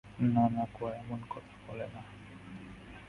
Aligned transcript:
নানাকো, 0.33 0.83
এমন 0.93 1.19
কথা 1.29 1.55
বলে 1.67 1.85
না। 1.93 2.01